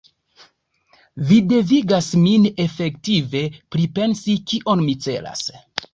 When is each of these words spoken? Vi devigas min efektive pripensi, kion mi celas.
Vi 1.31 1.35
devigas 1.51 2.09
min 2.23 2.49
efektive 2.65 3.45
pripensi, 3.77 4.37
kion 4.53 4.83
mi 4.89 5.01
celas. 5.09 5.45